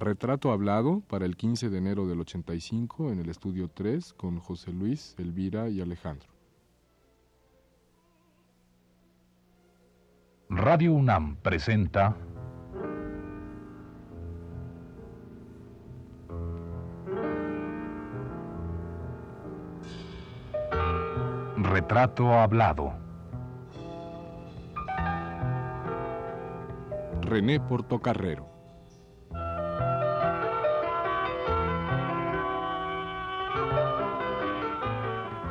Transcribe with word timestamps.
Retrato 0.00 0.50
hablado 0.50 1.02
para 1.08 1.26
el 1.26 1.36
15 1.36 1.68
de 1.68 1.76
enero 1.76 2.06
del 2.06 2.20
85 2.20 3.12
en 3.12 3.18
el 3.18 3.28
estudio 3.28 3.68
3 3.68 4.14
con 4.14 4.38
José 4.40 4.72
Luis, 4.72 5.14
Elvira 5.18 5.68
y 5.68 5.82
Alejandro. 5.82 6.26
Radio 10.48 10.94
UNAM 10.94 11.36
presenta 11.36 12.16
Retrato 21.58 22.32
hablado. 22.32 22.94
René 27.20 27.60
Portocarrero. 27.60 28.49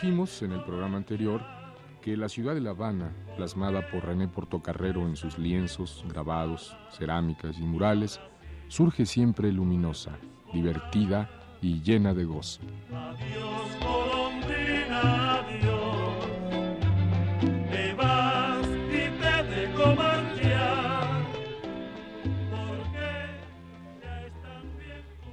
Dijimos 0.00 0.42
en 0.42 0.52
el 0.52 0.62
programa 0.62 0.96
anterior 0.96 1.42
que 2.00 2.16
la 2.16 2.28
ciudad 2.28 2.54
de 2.54 2.60
La 2.60 2.70
Habana, 2.70 3.12
plasmada 3.36 3.90
por 3.90 4.04
René 4.04 4.28
Portocarrero 4.28 5.08
en 5.08 5.16
sus 5.16 5.40
lienzos, 5.40 6.04
grabados, 6.08 6.76
cerámicas 6.92 7.58
y 7.58 7.62
murales, 7.62 8.20
surge 8.68 9.06
siempre 9.06 9.50
luminosa, 9.50 10.16
divertida 10.52 11.28
y 11.60 11.82
llena 11.82 12.14
de 12.14 12.24
gozo. 12.26 12.60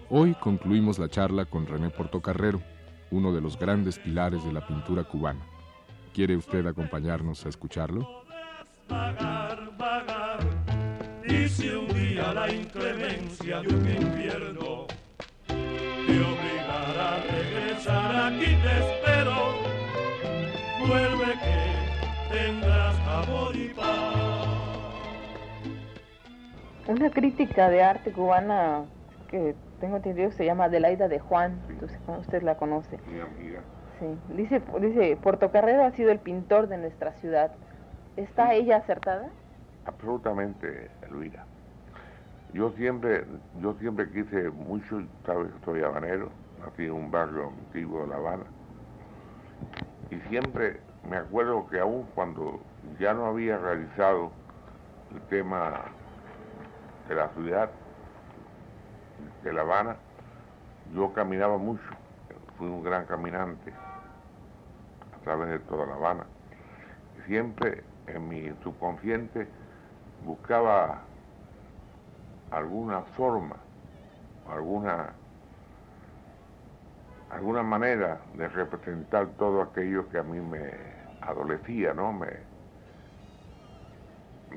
Hoy 0.09 0.33
concluimos 0.41 0.97
la 0.97 1.07
charla 1.07 1.45
con 1.45 1.67
René 1.67 1.91
Portocarrero 1.91 2.63
uno 3.15 3.31
de 3.31 3.39
los 3.39 3.57
grandes 3.57 3.97
pilares 3.97 4.43
de 4.43 4.51
la 4.51 4.67
pintura 4.67 5.05
cubana. 5.05 5.39
¿Quiere 6.13 6.35
usted 6.35 6.65
acompañarnos 6.67 7.45
a 7.45 7.49
escucharlo? 7.49 8.25
y 11.27 11.49
si 11.49 11.69
un 11.69 11.87
día 11.87 12.33
la 12.33 12.51
inclemencia 12.51 13.61
de 13.61 13.67
un 13.67 13.89
invierno 13.89 14.85
te 15.47 15.53
obligará 15.53 17.15
a 17.15 17.23
regresar 17.23 18.15
aquí 18.27 18.45
te 18.45 18.73
espero 18.83 19.55
vuelve 20.87 21.33
que 21.43 22.35
tendrás 22.37 22.95
amor 23.07 23.55
y 23.55 23.69
paz 23.69 24.15
una 26.87 27.09
crítica 27.09 27.69
de 27.69 27.81
arte 27.81 28.11
cubana 28.11 28.85
que 29.35 29.55
tengo 29.79 29.97
entendido 29.97 30.29
que 30.29 30.35
se 30.35 30.45
llama 30.45 30.65
Adelaida 30.65 31.07
de 31.07 31.19
Juan, 31.19 31.61
entonces 31.69 31.99
usted 32.19 32.41
la 32.43 32.55
conoce. 32.55 32.97
Mi 33.07 33.19
amiga. 33.19 33.61
Sí, 33.99 34.05
dice, 34.33 34.61
dice, 34.79 35.17
Portocarrero 35.21 35.85
ha 35.85 35.91
sido 35.91 36.11
el 36.11 36.19
pintor 36.19 36.67
de 36.67 36.77
nuestra 36.77 37.13
ciudad. 37.13 37.51
¿Está 38.17 38.53
ella 38.53 38.77
acertada? 38.77 39.29
Absolutamente, 39.85 40.89
Elvira. 41.09 41.45
Yo 42.53 42.71
siempre, 42.71 43.25
yo 43.61 43.73
siempre 43.79 44.09
quise 44.11 44.49
mucho, 44.49 45.01
sabes 45.25 45.51
que 45.51 45.65
soy 45.65 45.83
habanero, 45.83 46.29
nací 46.59 46.85
en 46.85 46.93
un 46.93 47.11
barrio 47.11 47.49
antiguo 47.49 48.01
de 48.01 48.07
La 48.07 48.15
Habana, 48.15 48.45
y 50.09 50.15
siempre 50.29 50.79
me 51.09 51.17
acuerdo 51.17 51.67
que 51.67 51.79
aún 51.79 52.05
cuando 52.15 52.59
ya 52.99 53.13
no 53.13 53.25
había 53.25 53.57
realizado 53.57 54.31
el 55.13 55.21
tema 55.23 55.83
de 57.09 57.15
la 57.15 57.29
ciudad, 57.29 57.69
de 59.45 59.53
La 59.53 59.61
Habana, 59.61 59.95
yo 60.95 61.13
caminaba 61.13 61.59
mucho, 61.59 61.83
fui 62.57 62.67
un 62.67 62.83
gran 62.83 63.05
caminante 63.05 63.71
a 65.15 65.23
través 65.23 65.49
de 65.49 65.59
toda 65.59 65.85
La 65.85 65.93
Habana. 65.93 66.25
Siempre 67.27 67.83
en 68.07 68.27
mi 68.27 68.49
subconsciente 68.63 69.47
buscaba 70.25 71.01
alguna 72.49 73.01
forma, 73.15 73.55
alguna, 74.49 75.13
alguna 77.29 77.61
manera 77.61 78.17
de 78.33 78.47
representar 78.47 79.27
todo 79.37 79.61
aquello 79.61 80.09
que 80.09 80.17
a 80.17 80.23
mí 80.23 80.39
me 80.39 80.71
adolecía, 81.21 81.93
¿no? 81.93 82.11
Me, 82.13 82.29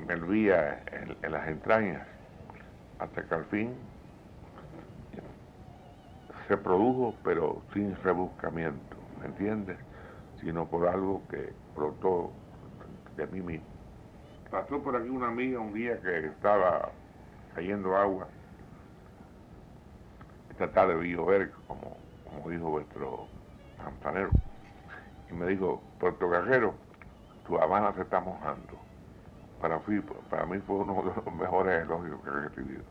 me 0.07 0.13
en, 0.13 1.15
en 1.21 1.31
las 1.31 1.47
entrañas, 1.47 2.07
hasta 2.97 3.21
que 3.21 3.35
al 3.35 3.45
fin 3.45 3.75
se 6.49 6.57
produjo, 6.57 7.13
pero 7.23 7.61
sin 7.73 7.95
rebuscamiento, 7.97 8.97
¿me 9.19 9.27
entiendes? 9.27 9.77
Sino 10.41 10.67
por 10.67 10.87
algo 10.87 11.21
que 11.29 11.53
brotó 11.75 12.31
de 13.15 13.27
mí 13.27 13.39
mismo. 13.39 13.67
Pasó 14.49 14.81
por 14.81 14.95
aquí 14.95 15.09
una 15.09 15.27
amiga 15.27 15.59
un 15.59 15.73
día 15.73 16.01
que 16.01 16.25
estaba 16.25 16.89
cayendo 17.53 17.95
agua. 17.95 18.27
Esta 20.49 20.71
tarde 20.71 20.95
vi 20.95 21.11
llover, 21.11 21.51
como, 21.67 21.97
como 22.27 22.49
dijo 22.49 22.71
vuestro 22.71 23.27
campanero. 23.83 24.31
Y 25.29 25.33
me 25.35 25.45
dijo, 25.45 25.83
Puerto 25.99 26.27
Guerrero, 26.27 26.73
tu 27.45 27.59
Habana 27.59 27.93
se 27.93 28.01
está 28.01 28.19
mojando. 28.21 28.73
Para 29.61 29.77
mí 29.77 30.57
fue 30.65 30.77
uno 30.77 30.95
de 30.95 31.11
los 31.15 31.33
mejores 31.39 31.83
elogios 31.83 32.19
que 32.23 32.29
he 32.29 32.33
recibido. 32.33 32.83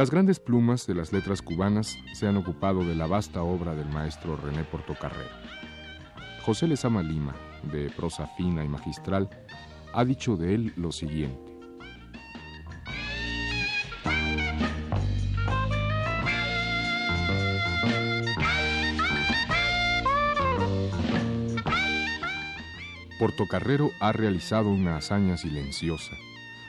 Las 0.00 0.10
grandes 0.10 0.40
plumas 0.40 0.86
de 0.86 0.94
las 0.94 1.12
letras 1.12 1.42
cubanas 1.42 1.98
se 2.14 2.26
han 2.26 2.38
ocupado 2.38 2.86
de 2.86 2.94
la 2.94 3.06
vasta 3.06 3.42
obra 3.42 3.74
del 3.74 3.90
maestro 3.90 4.34
René 4.34 4.64
Portocarrero. 4.64 5.28
José 6.42 6.66
Lezama 6.66 7.02
Lima, 7.02 7.36
de 7.64 7.90
prosa 7.90 8.26
fina 8.28 8.64
y 8.64 8.68
magistral, 8.68 9.28
ha 9.92 10.02
dicho 10.06 10.38
de 10.38 10.54
él 10.54 10.72
lo 10.76 10.90
siguiente. 10.90 11.38
Portocarrero 23.18 23.90
ha 24.00 24.12
realizado 24.12 24.70
una 24.70 24.96
hazaña 24.96 25.36
silenciosa. 25.36 26.16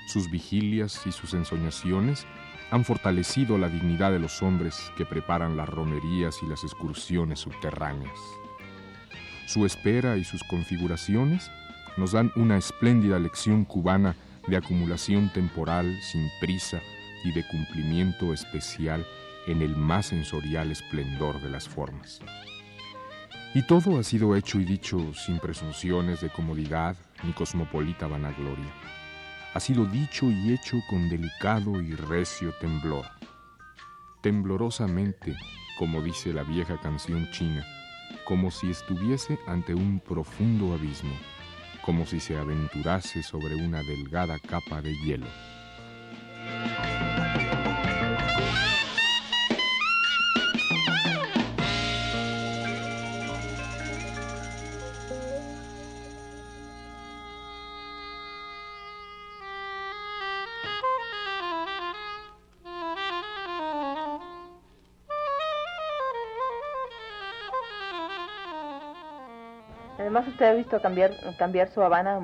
Sus 0.07 0.29
vigilias 0.29 1.07
y 1.07 1.13
sus 1.13 1.33
ensoñaciones 1.33 2.27
han 2.71 2.85
fortalecido 2.85 3.57
la 3.57 3.67
dignidad 3.67 4.11
de 4.11 4.19
los 4.19 4.41
hombres 4.41 4.91
que 4.97 5.05
preparan 5.05 5.57
las 5.57 5.67
romerías 5.67 6.37
y 6.41 6.47
las 6.47 6.63
excursiones 6.63 7.39
subterráneas. 7.39 8.17
Su 9.45 9.65
espera 9.65 10.15
y 10.15 10.23
sus 10.23 10.41
configuraciones 10.45 11.51
nos 11.97 12.13
dan 12.13 12.31
una 12.37 12.57
espléndida 12.57 13.19
lección 13.19 13.65
cubana 13.65 14.15
de 14.47 14.55
acumulación 14.55 15.31
temporal 15.33 15.99
sin 16.01 16.29
prisa 16.39 16.81
y 17.25 17.33
de 17.33 17.45
cumplimiento 17.45 18.33
especial 18.33 19.05
en 19.47 19.61
el 19.61 19.75
más 19.75 20.07
sensorial 20.07 20.71
esplendor 20.71 21.41
de 21.41 21.49
las 21.49 21.67
formas. 21.67 22.21
Y 23.53 23.63
todo 23.63 23.99
ha 23.99 24.03
sido 24.03 24.37
hecho 24.37 24.61
y 24.61 24.63
dicho 24.63 25.13
sin 25.13 25.39
presunciones 25.39 26.21
de 26.21 26.29
comodidad 26.29 26.95
ni 27.23 27.33
cosmopolita 27.33 28.07
vanagloria 28.07 28.71
ha 29.53 29.59
sido 29.59 29.85
dicho 29.85 30.31
y 30.31 30.53
hecho 30.53 30.77
con 30.89 31.09
delicado 31.09 31.81
y 31.81 31.93
recio 31.93 32.53
temblor. 32.59 33.05
Temblorosamente, 34.21 35.35
como 35.77 36.01
dice 36.01 36.31
la 36.31 36.43
vieja 36.43 36.79
canción 36.79 37.29
china, 37.31 37.65
como 38.23 38.51
si 38.51 38.69
estuviese 38.71 39.39
ante 39.47 39.73
un 39.73 39.99
profundo 39.99 40.73
abismo, 40.73 41.15
como 41.83 42.05
si 42.05 42.19
se 42.19 42.37
aventurase 42.37 43.23
sobre 43.23 43.55
una 43.55 43.81
delgada 43.83 44.39
capa 44.39 44.81
de 44.81 44.95
hielo. 45.03 45.27
Además 70.01 70.27
usted 70.27 70.45
ha 70.47 70.53
visto 70.53 70.81
cambiar 70.81 71.11
cambiar 71.37 71.67
su 71.69 71.79
Habana, 71.83 72.19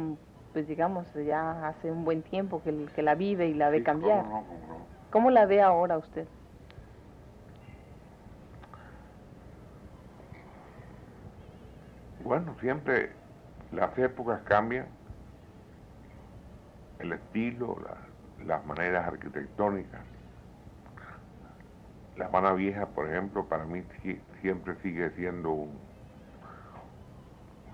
pues 0.51 0.68
digamos, 0.68 1.06
ya 1.13 1.68
hace 1.68 1.91
un 1.91 2.03
buen 2.06 2.24
tiempo 2.24 2.63
que, 2.63 2.88
que 2.95 3.03
la 3.03 3.13
vive 3.13 3.47
y 3.50 3.53
la 3.53 3.69
ve 3.69 3.77
Sí, 3.77 3.83
cambiar. 3.83 4.24
cómo 4.24 4.41
no, 4.41 4.47
cómo 4.47 4.68
no. 4.79 4.88
¿Cómo 5.12 5.29
la 5.29 5.45
ve 5.45 5.62
ahora 5.62 5.97
usted? 6.00 6.27
Bueno, 12.24 12.56
siempre 12.59 13.12
las 13.71 13.95
épocas 14.00 14.41
cambian, 14.41 14.88
el 16.97 17.13
estilo, 17.13 17.77
la- 17.79 18.45
las 18.45 18.65
maneras 18.65 19.07
arquitectónicas. 19.07 20.01
La 22.15 22.25
Habana 22.25 22.53
Vieja, 22.53 22.88
por 22.88 23.07
ejemplo, 23.07 23.47
para 23.47 23.65
mí 23.65 23.83
si- 24.01 24.19
siempre 24.41 24.75
sigue 24.81 25.12
siendo 25.12 25.51
un, 25.51 25.79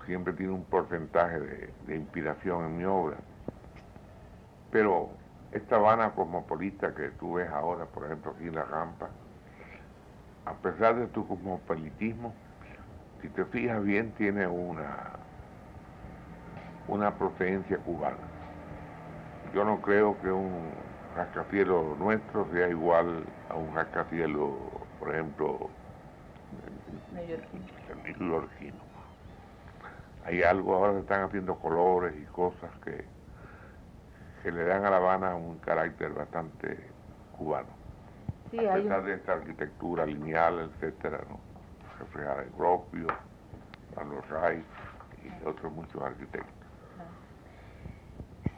siempre 0.06 0.32
tiene 0.32 0.52
un 0.52 0.64
porcentaje 0.64 1.40
de, 1.40 1.74
de 1.86 1.96
inspiración 1.96 2.64
en 2.66 2.76
mi 2.78 2.84
obra. 2.84 3.16
Pero 4.70 5.10
esta 5.52 5.76
Habana 5.76 6.14
cosmopolita 6.14 6.94
que 6.94 7.10
tú 7.10 7.34
ves 7.34 7.48
ahora, 7.50 7.86
por 7.86 8.06
ejemplo, 8.06 8.32
aquí 8.32 8.48
en 8.48 8.54
la 8.56 8.64
rampa, 8.64 9.08
a 10.46 10.54
pesar 10.54 10.96
de 10.96 11.06
tu 11.08 11.26
cosmopolitismo, 11.26 12.34
si 13.22 13.28
te 13.30 13.44
fijas 13.46 13.82
bien, 13.82 14.12
tiene 14.14 14.46
una, 14.46 15.12
una 16.88 17.16
procedencia 17.16 17.78
cubana. 17.78 18.16
Yo 19.54 19.64
no 19.64 19.80
creo 19.80 20.20
que 20.20 20.30
un 20.30 20.72
rascacielos 21.14 21.96
nuestro 21.98 22.50
sea 22.52 22.68
igual 22.68 23.24
a 23.48 23.56
un 23.56 23.74
rascacielos, 23.74 24.50
por 24.98 25.14
ejemplo, 25.14 25.70
Neoyorquino. 27.12 28.93
Hay 30.24 30.42
algo, 30.42 30.74
ahora 30.74 30.94
se 30.94 31.00
están 31.00 31.22
haciendo 31.22 31.58
colores 31.58 32.14
y 32.20 32.24
cosas 32.26 32.70
que, 32.82 33.04
que 34.42 34.50
le 34.50 34.64
dan 34.64 34.84
a 34.84 34.90
La 34.90 34.96
Habana 34.96 35.34
un 35.34 35.58
carácter 35.58 36.12
bastante 36.12 36.78
cubano. 37.32 37.68
Sí, 38.50 38.64
a 38.66 38.72
hay 38.72 38.82
pesar 38.82 39.00
un- 39.00 39.06
de 39.06 39.14
esta 39.14 39.32
arquitectura 39.34 40.06
lineal, 40.06 40.70
etcétera, 40.72 41.20
¿no? 41.28 41.40
reflejada 41.98 42.42
en 42.42 42.52
Gropio, 42.56 43.06
Carlos 43.94 44.28
Ray 44.28 44.64
y 45.22 45.46
otros 45.48 45.72
muchos 45.72 46.02
arquitectos. 46.02 46.52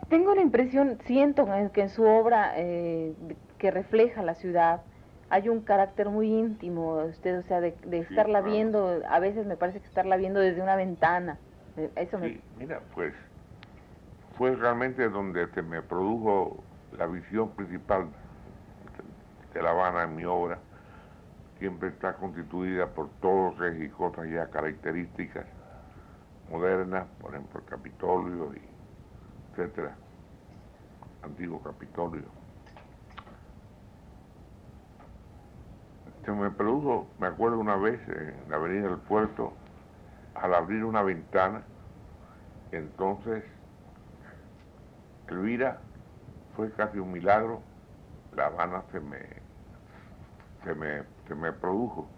Tengo 0.08 0.34
la 0.34 0.42
impresión, 0.42 0.98
siento 1.04 1.52
en- 1.52 1.70
que 1.70 1.82
en 1.82 1.88
su 1.90 2.04
obra 2.04 2.52
eh, 2.56 3.14
que 3.58 3.70
refleja 3.70 4.22
la 4.22 4.34
ciudad 4.34 4.82
hay 5.28 5.48
un 5.48 5.62
carácter 5.62 6.08
muy 6.08 6.28
íntimo 6.28 6.94
usted, 7.04 7.38
o 7.38 7.42
sea, 7.42 7.60
de, 7.60 7.76
de 7.84 7.98
Sí, 7.98 8.04
estarla 8.04 8.40
claro. 8.40 8.52
viendo, 8.52 9.02
a 9.08 9.18
veces 9.18 9.46
me 9.46 9.56
parece 9.56 9.80
que 9.80 9.86
estarla 9.86 10.16
viendo 10.16 10.38
desde 10.40 10.62
una 10.62 10.76
ventana. 10.76 11.40
Eso. 11.76 12.18
Sí, 12.20 12.40
mira, 12.58 12.80
pues 12.94 13.12
fue 14.38 14.54
realmente 14.56 15.08
donde 15.08 15.46
se 15.48 15.62
me 15.62 15.82
produjo 15.82 16.62
la 16.96 17.06
visión 17.06 17.50
principal 17.50 18.08
de 19.52 19.62
La 19.62 19.70
Habana 19.70 20.04
en 20.04 20.16
mi 20.16 20.24
obra. 20.24 20.58
Siempre 21.58 21.88
está 21.88 22.14
constituida 22.14 22.86
por 22.86 23.08
torres 23.20 23.80
y 23.82 23.88
cosas 23.88 24.28
ya 24.28 24.50
características 24.50 25.46
modernas, 26.50 27.06
por 27.20 27.34
ejemplo 27.34 27.60
el 27.60 27.66
Capitolio 27.66 28.54
y 28.54 28.60
etcétera, 29.52 29.96
antiguo 31.22 31.62
Capitolio. 31.62 32.24
Se 36.24 36.32
me 36.32 36.50
produjo, 36.50 37.08
me 37.18 37.28
acuerdo 37.28 37.58
una 37.58 37.76
vez 37.76 38.00
en 38.08 38.50
la 38.50 38.56
avenida 38.56 38.88
del 38.88 38.98
puerto, 38.98 39.54
al 40.42 40.54
abrir 40.54 40.84
una 40.84 41.02
ventana, 41.02 41.62
entonces 42.72 43.44
Elvira 45.28 45.82
fue 46.56 46.72
casi 46.72 46.98
un 46.98 47.12
milagro, 47.12 47.62
La 48.32 48.46
Habana 48.46 48.84
se 48.92 49.00
me, 49.00 49.18
se 50.64 50.74
me, 50.74 51.04
se 51.26 51.34
me 51.34 51.52
produjo 51.52 52.10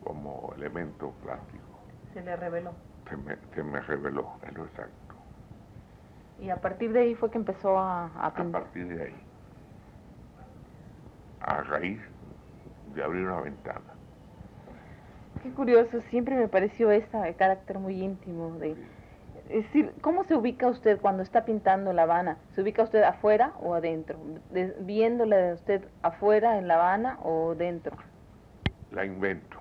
como 0.00 0.52
elemento 0.56 1.12
plástico, 1.22 1.80
Se 2.14 2.22
le 2.22 2.36
reveló. 2.36 2.72
se 3.08 3.16
me, 3.16 3.36
se 3.54 3.62
me 3.62 3.80
reveló, 3.80 4.38
es 4.42 4.54
lo 4.54 4.64
exacto, 4.66 5.16
Y 6.38 6.50
a 6.50 6.60
partir 6.60 6.92
de 6.92 7.00
ahí 7.00 7.14
fue 7.14 7.30
que 7.30 7.38
empezó 7.38 7.78
a, 7.78 8.06
a 8.06 8.32
a 8.34 8.44
partir 8.50 8.86
de 8.88 9.02
ahí, 9.04 9.26
a 11.40 11.62
raíz 11.62 12.00
de 12.94 13.02
abrir 13.02 13.24
una 13.26 13.40
ventana. 13.40 13.95
Qué 15.46 15.52
curioso, 15.52 16.00
siempre 16.10 16.34
me 16.34 16.48
pareció 16.48 16.90
ese 16.90 17.34
carácter 17.38 17.78
muy 17.78 18.02
íntimo. 18.02 18.58
De, 18.58 18.74
decir, 19.48 19.92
¿cómo 20.00 20.24
se 20.24 20.34
ubica 20.34 20.66
usted 20.66 21.00
cuando 21.00 21.22
está 21.22 21.44
pintando 21.44 21.92
La 21.92 22.02
Habana? 22.02 22.38
¿Se 22.56 22.62
ubica 22.62 22.82
usted 22.82 23.04
afuera 23.04 23.52
o 23.60 23.74
adentro? 23.74 24.18
De- 24.50 24.74
¿Viéndole 24.80 25.36
de 25.36 25.52
usted 25.52 25.88
afuera 26.02 26.58
en 26.58 26.66
La 26.66 26.74
Habana 26.74 27.20
o 27.22 27.54
dentro? 27.54 27.96
la 28.90 29.04
invento. 29.04 29.58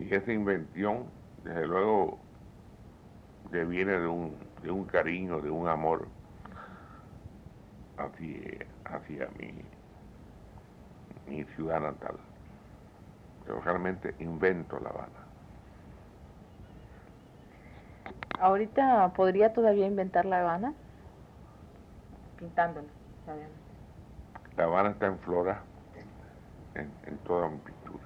Y 0.00 0.12
esa 0.12 0.32
invención, 0.32 1.04
desde 1.44 1.68
luego, 1.68 2.18
que 3.52 3.64
viene 3.64 3.92
de 3.92 4.08
un, 4.08 4.36
de 4.60 4.72
un 4.72 4.86
cariño, 4.86 5.40
de 5.40 5.50
un 5.50 5.68
amor 5.68 6.08
hacia, 7.96 8.66
hacia 8.86 9.28
mi, 9.38 9.62
mi 11.28 11.44
ciudad 11.54 11.80
natal. 11.80 12.16
Yo 13.48 13.58
realmente 13.60 14.14
invento 14.18 14.78
La 14.78 14.90
Habana. 14.90 15.08
¿Ahorita 18.38 19.12
podría 19.16 19.54
todavía 19.54 19.86
inventar 19.86 20.26
La 20.26 20.40
Habana? 20.40 20.74
Pintándola, 22.38 22.88
obviamente. 23.26 23.56
La 24.56 24.64
Habana 24.64 24.90
está 24.90 25.06
en 25.06 25.18
flora 25.20 25.62
en, 26.74 26.92
en 27.06 27.18
toda 27.18 27.48
mi 27.48 27.58
pintura. 27.58 28.04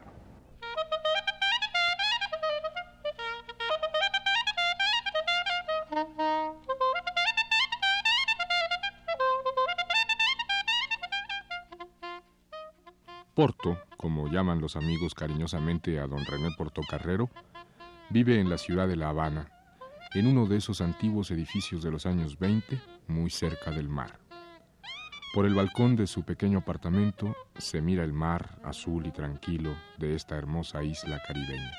Porto, 13.35 13.77
como 14.03 14.27
llaman 14.27 14.61
los 14.61 14.75
amigos 14.75 15.15
cariñosamente 15.15 16.01
a 16.01 16.09
don 16.09 16.25
René 16.25 16.51
Portocarrero, 16.59 17.31
vive 18.11 18.41
en 18.41 18.51
la 18.51 18.59
ciudad 18.59 18.89
de 18.89 18.97
La 18.97 19.11
Habana, 19.11 19.49
en 20.13 20.27
uno 20.27 20.47
de 20.47 20.57
esos 20.57 20.81
antiguos 20.81 21.31
edificios 21.31 21.85
de 21.85 21.93
los 21.93 22.05
años 22.05 22.37
20, 22.37 22.81
muy 23.07 23.31
cerca 23.31 23.71
del 23.71 23.89
mar. 23.89 24.19
Por 25.33 25.47
el 25.47 25.55
balcón 25.55 25.95
de 25.95 26.09
su 26.09 26.25
pequeño 26.25 26.59
apartamento 26.59 27.37
se 27.57 27.81
mira 27.81 28.03
el 28.03 28.13
mar 28.13 28.59
azul 28.65 29.07
y 29.07 29.13
tranquilo 29.13 29.75
de 29.99 30.17
esta 30.17 30.37
hermosa 30.37 30.83
isla 30.83 31.23
caribeña. 31.27 31.73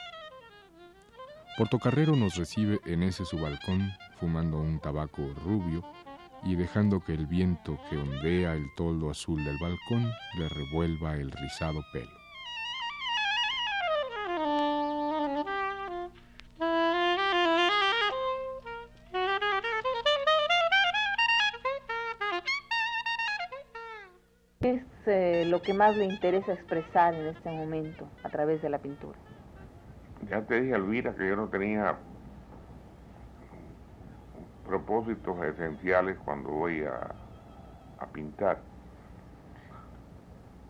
Portocarrero 1.58 2.16
nos 2.16 2.38
recibe 2.38 2.80
en 2.86 3.04
ese 3.04 3.26
su 3.26 3.38
balcón 3.38 3.92
fumando 4.20 4.60
un 4.60 4.80
tabaco 4.80 5.22
rubio 5.44 5.84
y 6.46 6.56
dejando 6.56 7.00
que 7.00 7.14
el 7.14 7.26
viento 7.26 7.78
que 7.90 7.98
ondea 7.98 8.54
el 8.54 8.66
toldo 8.76 9.10
azul 9.10 9.44
del 9.44 9.58
balcón 9.62 10.12
le 10.38 10.50
revuelva 10.50 11.16
el 11.16 11.32
rizado 11.32 11.80
pelo. 11.94 12.12
¿Qué 24.60 24.70
es 24.70 24.84
eh, 25.08 25.46
lo 25.48 25.62
que 25.62 25.74
más 25.74 25.96
le 25.96 26.06
interesa 26.06 26.54
expresar 26.54 27.14
en 27.14 27.28
este 27.28 27.52
momento 27.52 28.10
a 28.24 28.30
través 28.30 28.62
de 28.62 28.70
la 28.70 28.80
pintura? 28.80 29.18
Ya 30.30 30.42
te 30.42 30.62
dije, 30.62 30.76
Elvira, 30.76 31.14
que 31.16 31.28
yo 31.28 31.36
no 31.36 31.50
tenía 31.50 31.98
propósitos 34.86 35.42
esenciales 35.44 36.18
cuando 36.26 36.50
voy 36.50 36.84
a, 36.84 37.16
a 38.00 38.08
pintar. 38.08 38.60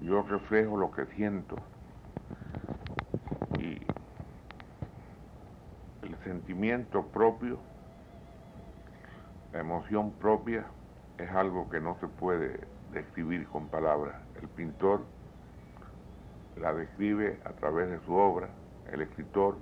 Yo 0.01 0.21
reflejo 0.23 0.77
lo 0.77 0.91
que 0.91 1.05
siento 1.15 1.55
y 3.57 3.79
el 6.05 6.15
sentimiento 6.23 7.03
propio, 7.07 7.57
la 9.51 9.61
emoción 9.61 10.11
propia 10.11 10.65
es 11.17 11.29
algo 11.31 11.69
que 11.69 11.79
no 11.79 11.97
se 11.99 12.07
puede 12.07 12.59
describir 12.91 13.47
con 13.47 13.67
palabras. 13.67 14.15
El 14.41 14.47
pintor 14.49 15.01
la 16.59 16.73
describe 16.73 17.39
a 17.45 17.53
través 17.53 17.89
de 17.89 17.99
su 18.05 18.13
obra, 18.13 18.49
el 18.91 19.01
escritor 19.01 19.55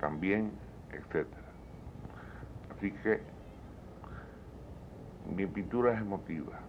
también, 0.00 0.50
etc. 0.92 1.26
Así 2.76 2.90
que 2.90 3.35
mi 5.26 5.46
pintura 5.46 5.94
es 5.94 6.00
emotiva. 6.00 6.60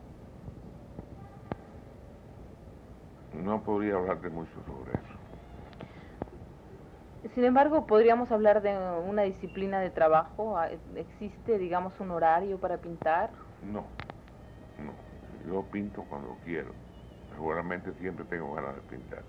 No 3.34 3.64
podría 3.64 3.96
hablarte 3.96 4.30
mucho 4.30 4.52
sobre 4.66 4.94
eso. 4.94 5.18
Sin 7.36 7.44
embargo, 7.44 7.86
podríamos 7.88 8.32
hablar 8.32 8.62
de 8.62 8.78
una 8.78 9.24
disciplina 9.24 9.80
de 9.80 9.90
trabajo. 9.92 10.58
Ah, 10.58 10.70
¿Existe, 10.96 11.58
digamos, 11.58 12.00
un 12.00 12.12
horario 12.12 12.60
para 12.60 12.78
pintar? 12.78 13.32
No, 13.62 13.86
no. 14.78 14.94
Yo 15.46 15.64
pinto 15.72 16.04
cuando 16.04 16.38
quiero. 16.44 16.74
Seguramente 17.30 17.94
siempre 17.94 18.26
tengo 18.26 18.54
ganas 18.54 18.76
de 18.76 18.82
pintar. 18.84 19.24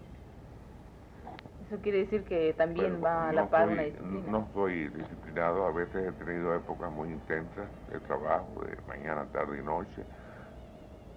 Eso 1.69 1.83
quiere 1.83 1.99
decir 1.99 2.25
que 2.25 2.55
también 2.55 3.05
va 3.05 3.29
a 3.29 3.33
la 3.33 3.47
par 3.47 3.69
una 3.69 3.83
disciplina. 3.83 4.31
No 4.31 4.49
soy 4.55 4.89
disciplinado, 4.89 5.67
a 5.67 5.73
veces 5.73 6.09
he 6.09 6.13
tenido 6.25 6.55
épocas 6.55 6.91
muy 6.91 7.11
intensas 7.11 7.69
de 7.93 8.01
trabajo, 8.01 8.63
de 8.63 8.75
mañana, 8.89 9.27
tarde 9.33 9.59
y 9.59 9.63
noche. 9.63 10.03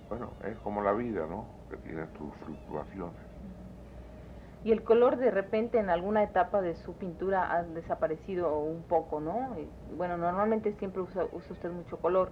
Bueno, 0.09 0.33
es 0.43 0.57
como 0.57 0.81
la 0.83 0.91
vida, 0.91 1.25
¿no? 1.25 1.45
Que 1.69 1.77
tiene 1.77 2.05
sus 2.17 2.35
fluctuaciones. 2.43 3.15
Y 4.65 4.73
el 4.73 4.83
color 4.83 5.15
de 5.15 5.31
repente 5.31 5.79
en 5.79 5.89
alguna 5.89 6.21
etapa 6.21 6.61
de 6.61 6.75
su 6.75 6.95
pintura 6.95 7.55
ha 7.55 7.63
desaparecido 7.63 8.59
un 8.59 8.83
poco, 8.83 9.21
¿no? 9.21 9.55
bueno, 9.95 10.17
normalmente 10.17 10.73
siempre 10.73 11.01
usa, 11.01 11.25
usa 11.31 11.53
usted 11.53 11.71
mucho 11.71 11.97
color, 11.97 12.29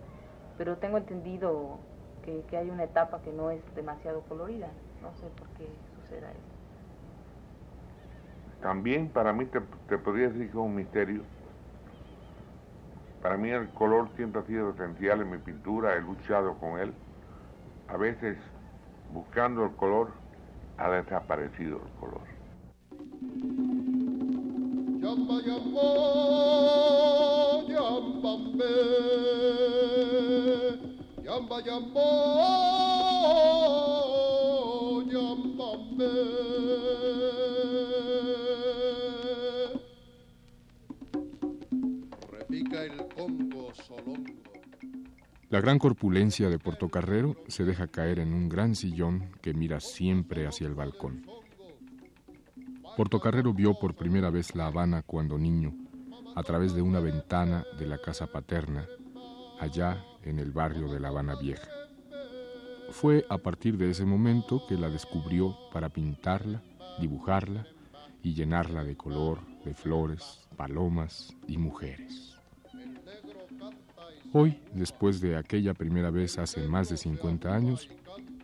pero 0.58 0.78
tengo 0.78 0.98
entendido 0.98 1.78
que, 2.26 2.44
que 2.50 2.58
hay 2.58 2.70
una 2.70 2.84
etapa 2.84 3.22
que 3.22 3.32
no 3.32 3.50
es 3.50 3.62
demasiado 3.76 4.22
colorida. 4.28 4.68
No 5.02 5.14
sé 5.14 5.28
por 5.30 5.48
qué 5.58 5.70
suceda 5.96 6.30
eso. 6.30 6.59
También 8.62 9.10
para 9.10 9.34
mí 9.34 9.46
te, 9.46 9.62
podría 9.98 10.28
decir 10.28 10.44
que 10.44 10.50
es 10.50 10.56
un 10.56 10.76
misterio. 10.76 11.24
Para 13.22 13.38
mí 13.38 13.50
el 13.50 13.70
color 13.70 14.10
siempre 14.16 14.42
ha 14.42 14.46
sido 14.46 14.72
esencial 14.72 15.22
en 15.22 15.32
mi 15.32 15.38
pintura, 15.38 15.96
he 15.96 16.02
luchado 16.02 16.58
con 16.58 16.80
él. 16.80 16.94
A 17.88 17.98
veces 17.98 18.38
buscando 19.14 19.66
el 19.66 19.72
color 19.76 20.12
ha 20.78 20.90
desaparecido 20.90 21.82
el 21.84 22.00
color. 22.00 22.22
La 45.50 45.62
gran 45.62 45.80
corpulencia 45.80 46.48
de 46.48 46.60
Portocarrero 46.60 47.36
se 47.48 47.66
deja 47.66 47.88
caer 47.88 48.20
en 48.20 48.34
un 48.34 48.50
gran 48.50 48.76
sillón 48.76 49.32
que 49.42 49.54
mira 49.54 49.80
siempre 49.80 50.46
hacia 50.46 50.68
el 50.68 50.76
balcón. 50.76 51.26
Portocarrero 52.96 53.54
vio 53.54 53.74
por 53.80 53.96
primera 53.96 54.30
vez 54.30 54.56
La 54.56 54.68
Habana 54.68 55.02
cuando 55.02 55.38
niño, 55.38 55.74
a 56.36 56.44
través 56.44 56.74
de 56.74 56.82
una 56.82 57.00
ventana 57.00 57.66
de 57.80 57.88
la 57.88 57.98
casa 57.98 58.28
paterna, 58.28 58.88
allá 59.60 60.04
en 60.24 60.40
el 60.40 60.52
barrio 60.52 60.88
de 60.88 61.00
La 61.00 61.10
Habana 61.10 61.36
Vieja. 61.36 61.70
Fue 62.92 63.26
a 63.30 63.38
partir 63.38 63.78
de 63.78 63.90
ese 63.90 64.06
momento 64.06 64.64
que 64.68 64.76
la 64.76 64.90
descubrió 64.90 65.56
para 65.74 65.90
pintarla, 65.90 66.62
dibujarla 67.00 67.66
y 68.22 68.34
llenarla 68.34 68.84
de 68.84 68.96
color, 68.96 69.40
de 69.66 69.74
flores, 69.74 70.48
palomas 70.56 71.36
y 71.48 71.58
mujeres. 71.58 72.39
Hoy, 74.32 74.60
después 74.76 75.22
de 75.22 75.38
aquella 75.38 75.74
primera 75.74 76.12
vez 76.12 76.38
hace 76.38 76.62
más 76.68 76.90
de 76.90 76.98
50 76.98 77.52
años, 77.52 77.90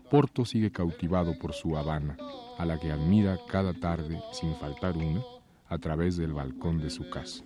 Porto 0.10 0.44
sigue 0.44 0.72
cautivado 0.72 1.38
por 1.38 1.54
su 1.54 1.78
Habana, 1.78 2.18
a 2.58 2.66
la 2.66 2.80
que 2.80 2.92
admira 2.92 3.38
cada 3.48 3.72
tarde, 3.72 4.20
sin 4.32 4.56
faltar 4.56 4.98
una, 4.98 5.22
a 5.68 5.78
través 5.78 6.18
del 6.18 6.34
balcón 6.34 6.80
de 6.80 6.90
su 6.90 7.08
casa. 7.12 7.44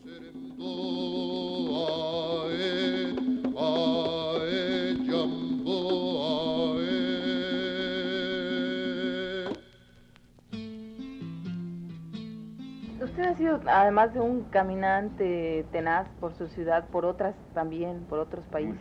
Además 13.67 14.13
de 14.13 14.19
un 14.19 14.43
caminante 14.45 15.65
tenaz 15.71 16.07
por 16.19 16.33
su 16.33 16.47
ciudad, 16.47 16.87
por 16.87 17.05
otras 17.05 17.35
también, 17.53 18.05
por 18.09 18.19
otros 18.19 18.45
países. 18.45 18.79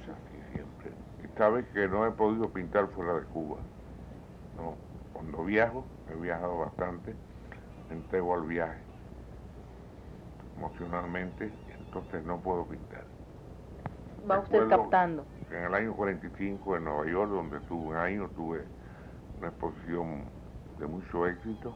siempre. 0.52 0.90
Y 1.24 1.38
sabes 1.38 1.66
que 1.72 1.88
no 1.88 2.06
he 2.06 2.10
podido 2.12 2.48
pintar 2.50 2.88
fuera 2.88 3.14
de 3.14 3.22
Cuba. 3.26 3.58
No, 4.56 4.74
cuando 5.12 5.44
viajo, 5.44 5.84
he 6.10 6.16
viajado 6.16 6.58
bastante, 6.58 7.14
me 7.88 7.96
entrego 7.96 8.34
al 8.34 8.42
viaje 8.42 8.80
emocionalmente, 10.56 11.52
entonces 11.78 12.24
no 12.24 12.38
puedo 12.40 12.66
pintar. 12.66 13.04
Va 14.28 14.40
usted 14.40 14.68
captando. 14.68 15.24
En 15.50 15.64
el 15.64 15.74
año 15.74 15.94
45 15.94 16.76
en 16.76 16.84
Nueva 16.84 17.06
York, 17.06 17.30
donde 17.30 17.60
tuve 17.60 17.88
un 17.88 17.96
año, 17.96 18.28
tuve 18.36 18.64
una 19.38 19.48
exposición 19.48 20.24
de 20.78 20.86
mucho 20.86 21.26
éxito 21.26 21.74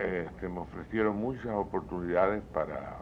Este, 0.00 0.48
me 0.48 0.60
ofrecieron 0.60 1.16
muchas 1.16 1.54
oportunidades 1.54 2.42
para 2.54 2.96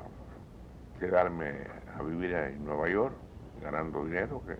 quedarme 0.98 1.52
a 1.96 2.02
vivir 2.02 2.34
en 2.34 2.64
Nueva 2.64 2.88
York, 2.88 3.14
ganando 3.62 4.04
dinero, 4.04 4.42
que 4.44 4.58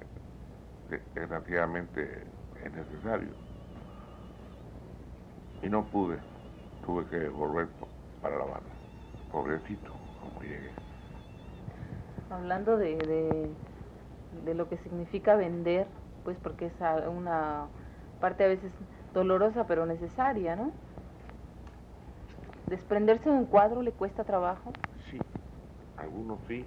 desgraciadamente 1.15 2.23
es 2.65 2.73
necesario. 2.73 3.31
Y 5.63 5.69
no 5.69 5.85
pude, 5.87 6.19
tuve 6.87 7.05
que 7.07 7.29
volver 7.29 7.67
para 8.23 8.37
La 8.37 8.45
Habana, 8.45 8.67
pobrecito, 9.33 9.91
como 10.21 10.41
llegué. 10.43 10.71
Hablando 12.31 12.77
de, 12.77 12.97
de, 12.99 13.51
de 14.45 14.55
lo 14.55 14.69
que 14.69 14.77
significa 14.79 15.35
vender, 15.35 15.89
pues 16.25 16.37
porque 16.41 16.67
es 16.67 16.75
una 17.09 17.67
parte 18.21 18.45
a 18.45 18.49
veces 18.49 18.71
dolorosa 19.13 19.67
pero 19.67 19.87
necesaria, 19.87 20.55
¿no? 20.55 20.71
¿Desprenderse 22.69 23.31
de 23.31 23.37
un 23.37 23.47
cuadro 23.47 23.81
le 23.83 23.93
cuesta 23.93 24.25
trabajo? 24.25 24.73
Sí, 25.11 25.19
algunos 25.97 26.39
sí, 26.47 26.67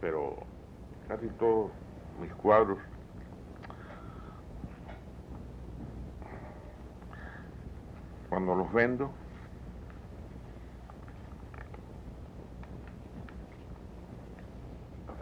pero 0.00 0.36
casi 1.06 1.28
todos 1.38 1.70
mis 2.20 2.32
cuadros 2.34 2.78
cuando 8.30 8.54
los 8.54 8.72
vendo 8.72 9.12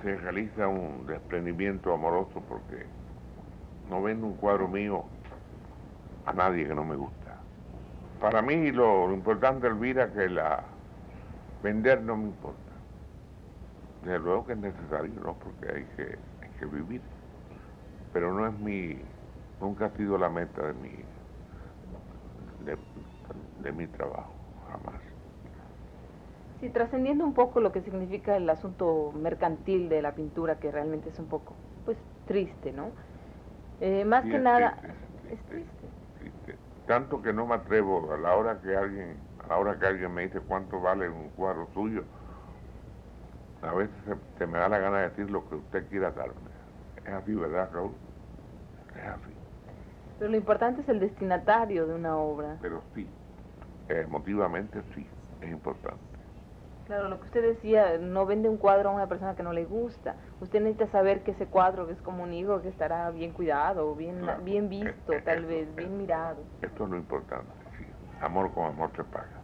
se 0.03 0.17
realiza 0.17 0.69
un 0.69 1.07
desprendimiento 1.07 1.93
amoroso 1.93 2.41
porque 2.49 2.87
no 3.91 4.03
vendo 4.03 4.27
un 4.27 4.37
cuadro 4.37 4.69
mío 4.69 5.05
a 6.27 6.33
nadie 6.33 6.67
que 6.67 6.75
no 6.75 6.85
me 6.85 6.95
guste. 6.95 7.26
Para 8.21 8.41
mí 8.41 8.73
lo, 8.73 9.13
importante, 9.13 9.67
Elvira, 9.67 10.11
que 10.13 10.29
la 10.29 10.65
vender 11.63 12.01
no 12.03 12.17
me 12.17 12.25
importa. 12.25 12.61
Desde 14.03 14.19
luego 14.19 14.47
que 14.47 14.53
es 14.53 14.59
necesario, 14.59 15.21
¿no? 15.21 15.35
Porque 15.35 15.67
hay 15.69 15.85
que, 15.97 16.19
hay 16.43 16.49
que 16.59 16.67
vivir. 16.67 17.03
Pero 18.13 18.33
no 18.33 18.47
es 18.47 18.59
mi, 18.59 18.99
nunca 19.61 19.87
ha 19.87 19.91
sido 19.91 20.17
la 20.17 20.31
meta 20.31 20.67
de 20.67 20.73
mi, 20.75 20.93
de, 22.65 22.79
de 23.63 23.73
mi 23.73 23.87
trabajo, 23.87 24.33
jamás. 24.71 25.03
Sí, 26.61 26.71
trascendiendo 26.71 27.25
un 27.25 27.35
poco 27.35 27.61
lo 27.61 27.71
que 27.71 27.83
significa 27.83 28.37
el 28.37 28.49
asunto 28.49 29.13
mercantil 29.15 29.91
de 29.91 30.01
la 30.01 30.15
pintura, 30.15 30.59
que 30.59 30.71
realmente 30.71 31.11
es 31.11 31.19
un 31.19 31.27
poco, 31.27 31.55
pues, 31.85 31.99
triste, 32.27 32.73
¿no? 32.73 32.93
Eh, 33.81 34.07
más 34.07 34.25
que 34.25 34.39
nada, 34.39 34.79
es 35.31 35.39
triste 35.43 35.87
tanto 36.87 37.23
que 37.23 37.33
no 37.33 37.47
me 37.47 37.55
atrevo 37.55 38.13
a 38.13 38.19
la 38.19 38.35
hora 38.35 38.61
que 38.61 38.77
alguien 38.77 39.17
a 39.45 39.49
la 39.49 39.59
hora 39.59 39.79
que 39.79 39.87
alguien 39.87 40.13
me 40.15 40.23
dice 40.23 40.41
cuánto 40.41 40.81
vale 40.81 41.09
un 41.09 41.31
cuadro 41.31 41.69
suyo 41.75 42.05
a 43.63 43.73
veces 43.73 43.95
se, 44.39 44.47
me 44.47 44.59
da 44.59 44.69
la 44.69 44.79
gana 44.79 44.99
de 44.99 45.09
decir 45.11 45.31
lo 45.31 45.49
que 45.49 45.57
usted 45.57 45.89
quiera 45.89 46.11
darme. 46.11 46.51
Es 47.05 47.13
así, 47.13 47.35
¿verdad, 47.35 47.71
Raúl? 47.73 47.95
Es 48.95 49.05
así. 49.05 49.35
Pero 50.19 50.31
lo 50.31 50.37
importante 50.37 50.83
es 50.83 50.89
el 50.89 51.01
destinatario 51.01 51.87
de 51.87 51.95
una 51.95 52.17
obra. 52.17 52.59
Pero 52.63 52.83
sí, 52.95 53.09
emotivamente 53.89 54.83
sí, 54.95 55.07
es 55.41 55.51
importante. 55.51 56.16
Claro, 56.87 57.09
lo 57.09 57.19
que 57.19 57.27
usted 57.27 57.43
decía, 57.43 57.99
no 57.99 58.27
vende 58.27 58.49
un 58.49 58.59
cuadro 58.59 58.91
a 58.91 58.93
una 58.93 59.09
persona 59.09 59.35
que 59.35 59.43
no 59.43 59.53
le 59.53 59.65
gusta. 59.65 60.15
Usted 60.41 60.61
necesita 60.61 60.87
saber 60.93 61.25
que 61.25 61.33
ese 61.33 61.47
cuadro 61.47 61.89
que 61.89 61.95
es 61.95 62.01
como 62.01 62.23
un 62.23 62.33
hijo, 62.33 62.63
que 62.63 62.69
estará 62.69 63.11
bien 63.11 63.33
cuidado, 63.33 63.97
bien, 63.97 64.25
bien 64.45 64.69
visto, 64.69 65.13
tal 65.25 65.47
vez, 65.47 65.75
bien 65.75 65.99
mirado. 65.99 66.45
Esto 66.63 66.85
es 66.85 66.91
lo 66.91 66.97
importante, 66.97 67.51
sí. 67.77 67.87
Amor 68.21 68.53
con 68.55 68.67
amor 68.67 68.93
se 68.95 69.03
paga. 69.03 69.43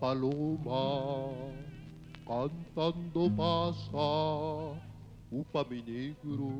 Paloma 0.00 1.32
cantando 2.26 3.30
pasa, 3.36 4.80
upa 5.30 5.64
mi 5.68 5.82
negro, 5.82 6.50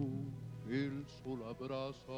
el 0.69 1.05
sol 1.07 1.43
abraza. 1.49 2.13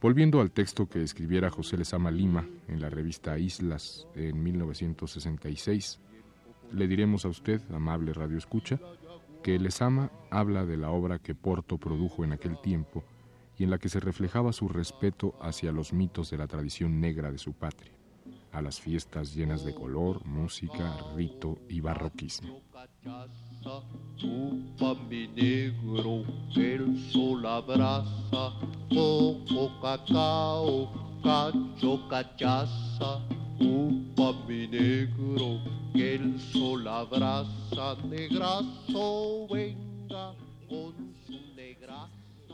Volviendo 0.00 0.40
al 0.40 0.50
texto 0.50 0.88
que 0.88 1.02
escribiera 1.02 1.50
José 1.50 1.76
Lezama 1.76 2.10
Lima 2.10 2.46
en 2.68 2.80
la 2.80 2.90
revista 2.90 3.38
Islas 3.38 4.06
en 4.14 4.42
1966, 4.42 6.00
le 6.72 6.86
diremos 6.86 7.24
a 7.24 7.28
usted, 7.28 7.60
amable 7.72 8.12
Radio 8.12 8.38
Escucha, 8.38 8.78
que 9.42 9.58
Lezama 9.58 10.10
habla 10.30 10.64
de 10.64 10.76
la 10.76 10.90
obra 10.90 11.18
que 11.18 11.34
Porto 11.34 11.78
produjo 11.78 12.24
en 12.24 12.32
aquel 12.32 12.60
tiempo 12.60 13.04
y 13.58 13.64
en 13.64 13.70
la 13.70 13.78
que 13.78 13.88
se 13.88 14.00
reflejaba 14.00 14.52
su 14.52 14.68
respeto 14.68 15.34
hacia 15.40 15.72
los 15.72 15.92
mitos 15.92 16.30
de 16.30 16.38
la 16.38 16.46
tradición 16.46 17.00
negra 17.00 17.30
de 17.30 17.38
su 17.38 17.52
patria 17.52 17.93
a 18.54 18.62
las 18.62 18.80
fiestas 18.80 19.34
llenas 19.34 19.64
de 19.64 19.74
color, 19.74 20.24
música, 20.24 20.96
rito 21.16 21.58
y 21.68 21.80
barroquismo. 21.80 22.60
mi 25.10 25.26
negro, 25.28 26.22
el 26.54 27.10
sol 27.10 27.44
abraza, 27.44 28.52
coco, 28.88 29.80
cacao, 29.82 31.20
cacho, 31.22 32.08
cachaza, 32.08 33.20
upa 33.58 34.32
mi 34.46 34.68
negro, 34.68 35.60
que 35.92 36.14
el 36.14 36.40
sol 36.40 36.86
abraza, 36.86 37.96
negrazo 38.08 39.48
venga 39.48 40.32
con 40.68 40.94
su 41.26 41.56
negraza. 41.56 42.08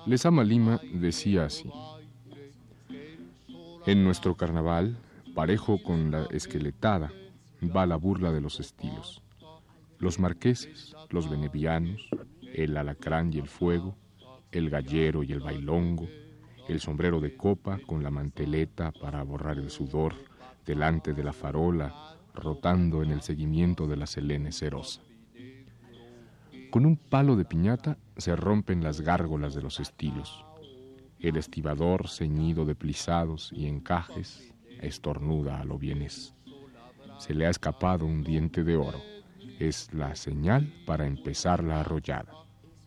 Lesama 0.07 0.43
Lima 0.45 0.81
decía 0.95 1.45
así, 1.45 1.71
en 3.85 4.03
nuestro 4.03 4.35
carnaval, 4.35 4.97
Parejo 5.35 5.81
con 5.83 6.11
la 6.11 6.25
esqueletada 6.31 7.13
va 7.65 7.87
la 7.87 7.97
burla 7.97 8.33
de 8.33 8.41
los 8.41 8.59
estilos. 8.59 9.23
Los 9.99 10.19
marqueses, 10.19 10.97
los 11.11 11.31
venevianos, 11.31 12.09
el 12.53 12.77
alacrán 12.77 13.33
y 13.33 13.39
el 13.39 13.47
fuego, 13.47 13.97
el 14.51 14.71
gallero 14.71 15.23
y 15.23 15.33
el 15.33 15.41
bailongo, 15.41 16.09
el 16.69 16.81
sombrero 16.81 17.21
de 17.21 17.37
copa 17.37 17.79
con 17.87 18.03
la 18.03 18.11
manteleta 18.11 18.93
para 18.93 19.23
borrar 19.23 19.59
el 19.59 19.71
sudor 19.71 20.15
delante 20.67 21.15
de 21.15 21.23
la 21.23 21.33
farola, 21.33 22.17
rotando 22.35 23.03
en 23.03 23.11
el 23.11 23.23
seguimiento 23.23 23.87
de 23.87 23.97
la 23.97 24.07
selene 24.07 24.51
cerosa. 24.51 25.01
Con 26.71 26.87
un 26.87 26.97
palo 26.97 27.37
de 27.37 27.45
piñata 27.45 27.99
se 28.17 28.35
rompen 28.35 28.83
las 28.83 29.01
gárgolas 29.01 29.55
de 29.55 29.63
los 29.63 29.81
estilos. 29.81 30.45
El 31.21 31.37
estibador 31.37 32.09
ceñido 32.09 32.65
de 32.65 32.75
plisados 32.75 33.53
y 33.53 33.67
encajes 33.67 34.50
estornuda 34.81 35.61
a 35.61 35.65
lo 35.65 35.79
bienes. 35.79 36.35
Se 37.19 37.35
le 37.35 37.47
ha 37.47 37.51
escapado 37.51 38.07
un 38.07 38.23
diente 38.23 38.65
de 38.65 38.77
oro. 38.77 39.01
Es 39.59 39.93
la 39.93 40.15
señal 40.15 40.73
para 40.87 41.07
empezar 41.07 41.63
la 41.63 41.81
arrollada. 41.81 42.33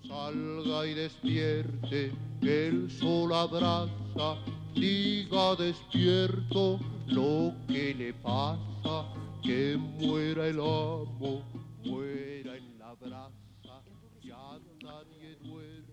Salga 0.07 0.87
y 0.87 0.93
despierte, 0.95 2.11
el 2.41 2.89
sol 2.89 3.33
abraza, 3.33 4.37
diga 4.75 5.55
despierto 5.55 6.79
lo 7.07 7.53
que 7.67 7.93
le 7.93 8.13
pasa, 8.13 9.07
que 9.43 9.77
muera 9.77 10.47
el 10.47 10.59
amo, 10.59 11.43
muera 11.85 12.57
en 12.57 12.79
la 12.79 12.93
brasa, 12.95 13.83
ya 14.21 14.59
nadie 14.83 15.37
duerme. 15.41 15.83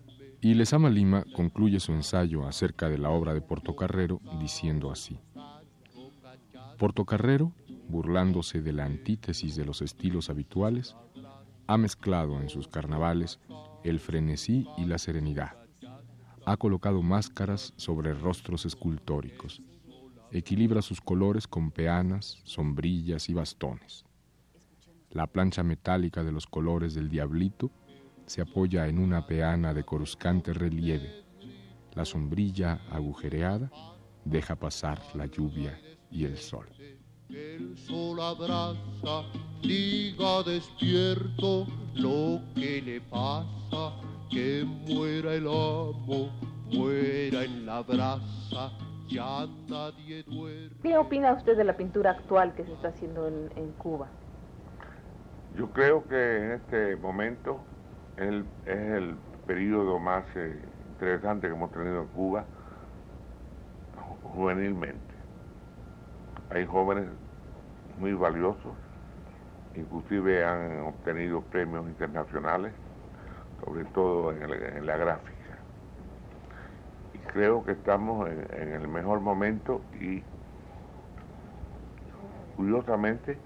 Y 0.41 0.55
Lesama 0.55 0.89
Lima 0.89 1.23
concluye 1.33 1.79
su 1.79 1.93
ensayo 1.93 2.47
acerca 2.47 2.89
de 2.89 2.97
la 2.97 3.11
obra 3.11 3.33
de 3.33 3.41
Portocarrero 3.41 4.19
diciendo 4.39 4.91
así. 4.91 5.19
Portocarrero, 6.81 7.53
burlándose 7.89 8.63
de 8.63 8.73
la 8.73 8.85
antítesis 8.85 9.55
de 9.55 9.65
los 9.65 9.83
estilos 9.83 10.31
habituales, 10.31 10.95
ha 11.67 11.77
mezclado 11.77 12.41
en 12.41 12.49
sus 12.49 12.67
carnavales 12.67 13.39
el 13.83 13.99
frenesí 13.99 14.67
y 14.79 14.85
la 14.85 14.97
serenidad. 14.97 15.51
Ha 16.43 16.57
colocado 16.57 17.03
máscaras 17.03 17.75
sobre 17.75 18.15
rostros 18.15 18.65
escultóricos. 18.65 19.61
Equilibra 20.31 20.81
sus 20.81 21.01
colores 21.01 21.45
con 21.45 21.69
peanas, 21.69 22.39
sombrillas 22.45 23.29
y 23.29 23.35
bastones. 23.35 24.03
La 25.11 25.27
plancha 25.27 25.61
metálica 25.61 26.23
de 26.23 26.31
los 26.31 26.47
colores 26.47 26.95
del 26.95 27.09
diablito 27.09 27.69
se 28.25 28.41
apoya 28.41 28.87
en 28.87 28.97
una 28.97 29.27
peana 29.27 29.75
de 29.75 29.83
coruscante 29.83 30.51
relieve. 30.51 31.25
La 31.93 32.05
sombrilla 32.05 32.81
agujereada 32.89 33.71
deja 34.25 34.55
pasar 34.55 34.99
la 35.13 35.27
lluvia 35.27 35.79
y 36.11 36.25
el 36.25 36.37
sol. 36.37 36.67
El 37.29 37.77
sol 37.77 38.19
abraza, 38.19 39.23
diga 39.61 40.43
despierto 40.43 41.65
lo 41.95 42.41
que 42.53 42.81
le 42.81 43.01
pasa, 43.01 43.93
que 44.29 44.65
muera 44.65 45.33
el 45.33 45.47
amo, 45.47 46.29
muera 46.69 47.45
en 47.45 47.65
la 47.65 47.81
brasa, 47.81 48.71
ya 49.07 49.47
nadie 49.69 50.23
duerme. 50.23 50.75
¿Qué 50.83 50.97
opina 50.97 51.33
usted 51.33 51.55
de 51.55 51.63
la 51.63 51.77
pintura 51.77 52.11
actual 52.11 52.53
que 52.53 52.65
se 52.65 52.73
está 52.73 52.89
haciendo 52.89 53.27
en, 53.27 53.71
Cuba? 53.77 54.09
Yo 55.55 55.69
creo 55.71 56.05
que 56.07 56.37
en 56.37 56.51
este 56.51 56.97
momento 56.97 57.61
es 58.17 58.23
el, 58.23 58.45
es 58.65 58.77
el 58.77 59.15
periodo 59.47 59.99
más 59.99 60.25
eh, 60.35 60.61
interesante 60.93 61.47
que 61.47 61.53
hemos 61.53 61.71
tenido 61.71 62.01
en 62.01 62.07
Cuba 62.09 62.45
juvenilmente 64.33 65.10
hay 66.53 66.65
jóvenes 66.65 67.07
muy 67.97 68.13
valiosos, 68.13 68.73
inclusive 69.75 70.43
han 70.43 70.81
obtenido 70.81 71.41
premios 71.41 71.87
internacionales, 71.87 72.73
sobre 73.63 73.85
todo 73.85 74.31
en, 74.33 74.85
la 74.85 74.97
gráfica. 74.97 75.37
Y 77.13 77.17
creo 77.31 77.63
que 77.63 77.71
estamos 77.71 78.29
en, 78.29 78.73
el 78.73 78.87
mejor 78.87 79.21
momento 79.21 79.81
y 79.99 80.23
curiosamente 82.57 83.37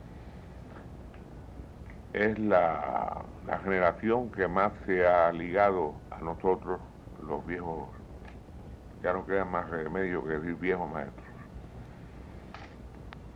es 2.13 2.39
la, 2.39 3.21
generación 3.63 4.31
que 4.31 4.47
más 4.47 4.71
se 4.87 5.05
ha 5.05 5.31
ligado 5.31 5.93
a 6.09 6.19
nosotros, 6.19 6.79
los 7.27 7.45
viejos, 7.45 7.87
ya 9.03 9.13
no 9.13 9.25
queda 9.25 9.45
más 9.45 9.69
remedio 9.69 10.23
que 10.23 10.29
decir 10.29 10.55
viejos 10.55 10.89
maestros 10.91 11.24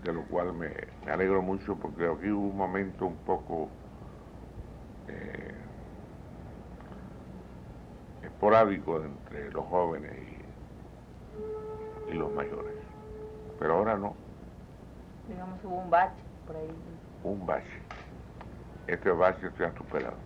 de 0.04 0.14
lo 0.14 0.24
cual 0.24 0.54
me, 0.54 0.72
alegro 1.12 1.42
mucho 1.42 1.76
porque 1.76 2.06
aquí 2.06 2.32
hubo 2.32 2.48
un 2.48 2.58
momento 2.58 3.06
un 3.06 3.18
poco 3.18 3.68
eh, 5.08 5.54
esporádico 8.24 9.04
entre 9.04 9.52
los 9.52 9.66
jóvenes 9.66 10.14
y, 12.12 12.14
los 12.14 12.34
mayores. 12.34 12.74
Pero 13.60 13.76
ahora 13.76 13.96
no. 13.96 14.16
Digamos, 15.28 15.64
hubo 15.64 15.76
un 15.76 15.90
bache 15.92 16.22
por 16.48 16.56
ahí. 16.56 16.70
Un 17.24 17.46
bache. 17.46 17.82
Este 18.88 19.12
bache 19.12 19.52
se 19.56 19.66
ha 19.66 19.72
superado. 19.74 20.18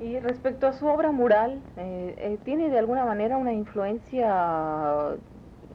Y 0.00 0.18
respecto 0.18 0.66
a 0.66 0.72
su 0.72 0.86
obra 0.86 1.12
mural, 1.12 1.62
eh, 1.76 2.14
eh, 2.18 2.38
¿tiene 2.44 2.68
de 2.68 2.78
alguna 2.78 3.04
manera 3.04 3.36
una 3.36 3.52
influencia 3.52 5.16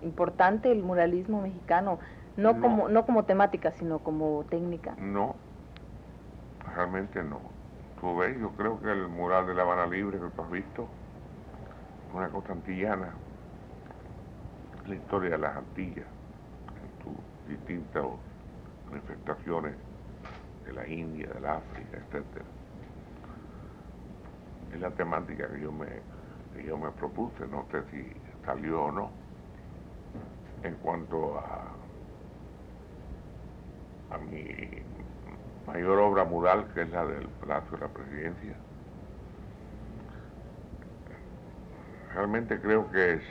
importante 0.01 0.71
el 0.71 0.83
muralismo 0.83 1.41
mexicano, 1.41 1.99
no, 2.37 2.59
como 2.59 2.87
no 2.89 3.05
como 3.05 3.23
temática, 3.23 3.71
sino 3.71 3.99
como 3.99 4.45
técnica. 4.49 4.95
No, 4.97 5.35
realmente 6.73 7.23
no. 7.23 7.39
Tú 7.99 8.17
ves, 8.17 8.39
yo 8.39 8.49
creo 8.51 8.79
que 8.81 8.91
el 8.91 9.07
mural 9.07 9.45
de 9.45 9.53
La 9.53 9.63
Habana 9.63 9.85
Libre 9.85 10.17
que 10.19 10.27
tú 10.35 10.41
has 10.41 10.51
visto, 10.51 10.87
una 12.13 12.29
cosa 12.29 12.53
antillana, 12.53 13.13
la 14.87 14.95
historia 14.95 15.31
de 15.31 15.37
las 15.37 15.57
Antillas, 15.57 16.07
estas 17.67 18.05
manifestaciones 18.89 19.75
de 20.65 20.73
la 20.73 20.87
India, 20.87 21.27
del 21.33 21.45
África, 21.45 21.97
etcétera. 21.97 22.45
Es 24.73 24.79
la 24.79 24.89
temática 24.91 25.49
que 25.49 25.61
yo 25.61 25.71
me, 25.71 25.87
que 26.55 26.63
yo 26.63 26.77
me 26.77 26.91
propuse, 26.91 27.45
no 27.47 27.65
sé 27.71 27.83
si 27.91 28.13
salió 28.45 28.85
o 28.85 28.91
no. 28.91 29.20
En 30.63 30.75
cuanto 30.75 31.39
a, 31.39 31.75
a 34.11 34.17
mi 34.19 34.45
mayor 35.65 35.99
obra 35.99 36.23
mural, 36.23 36.67
que 36.73 36.83
es 36.83 36.89
la 36.91 37.05
del 37.05 37.27
Palacio 37.27 37.77
de 37.77 37.83
la 37.85 37.87
Presidencia, 37.91 38.55
realmente 42.13 42.59
creo 42.59 42.91
que 42.91 43.13
es, 43.13 43.23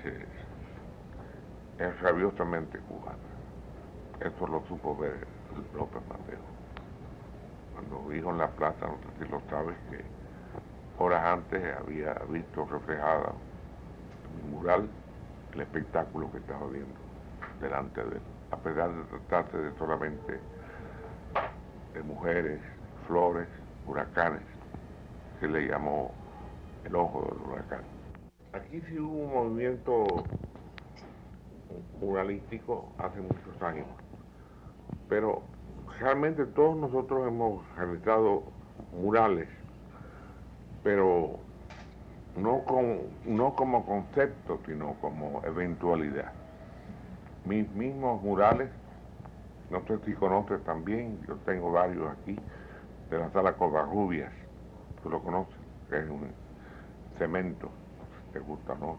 es, 1.79 2.01
rabiosamente 2.01 2.79
cubana. 2.81 3.17
Eso 4.21 4.47
lo 4.47 4.65
supo 4.67 4.97
ver 4.97 5.27
López 5.75 6.03
Mateo. 6.09 6.41
Cuando 7.75 8.11
dijo 8.11 8.31
en 8.31 8.39
la 8.39 8.49
plaza, 8.49 8.87
no 8.87 8.99
sé 8.99 9.25
si 9.25 9.31
lo 9.31 9.41
sabes, 9.49 9.77
que 9.91 10.05
horas 10.99 11.25
antes 11.25 11.77
había 11.77 12.15
visto 12.29 12.67
reflejada 12.67 13.33
mi 14.37 14.51
mural 14.51 14.89
el 15.55 15.61
espectáculo 15.61 16.31
que 16.31 16.39
estaba 16.39 16.67
viendo 16.67 17.10
delante 17.61 18.03
de 18.03 18.17
él, 18.17 18.23
a 18.51 18.57
pesar 18.57 18.93
de 18.95 19.03
tratarse 19.05 19.57
de 19.57 19.79
solamente 19.79 20.41
de 21.95 22.03
mujeres, 22.03 22.61
flores, 23.07 23.49
huracanes, 23.87 24.43
se 25.41 25.49
le 25.49 25.67
llamó 25.67 26.13
el 26.85 26.95
ojo 26.95 27.23
del 27.23 27.43
huracán. 27.47 27.83
Aquí 28.53 28.81
sí 28.89 28.99
hubo 28.99 29.25
un 29.25 29.33
movimiento 29.33 30.07
muralístico 32.01 32.93
hace 32.99 33.21
muchos 33.21 33.63
años, 33.63 33.87
pero 35.09 35.43
realmente 35.99 36.47
todos 36.47 36.77
nosotros 36.77 37.27
hemos 37.27 37.65
realizado 37.77 38.43
murales, 38.93 39.49
pero 40.83 41.39
no, 42.37 42.65
no 43.25 43.55
como 43.55 43.85
concepto, 43.87 44.61
sino 44.67 44.95
como 45.01 45.43
eventualidad. 45.45 46.40
Mis 47.45 47.69
mismos 47.71 48.23
murales, 48.23 48.71
no 49.71 49.85
sé 49.87 49.99
si 50.05 50.13
conoces 50.15 50.63
también, 50.65 51.21
yo 51.27 51.37
tengo 51.47 51.73
varios 51.73 52.11
aquí, 52.11 52.37
de 53.11 53.19
la 53.19 53.31
sala 53.31 53.55
Covarrubias, 53.55 54.33
tú 55.03 55.11
lo 55.11 55.23
conoces, 55.23 55.57
es 55.91 56.09
un 56.09 56.29
cemento 57.19 57.71
te 58.33 58.39
gusta 58.39 58.75
no. 58.75 58.99